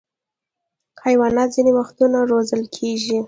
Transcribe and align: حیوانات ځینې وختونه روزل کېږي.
حیوانات 1.03 1.49
ځینې 1.55 1.71
وختونه 1.79 2.17
روزل 2.31 2.61
کېږي. 2.75 3.17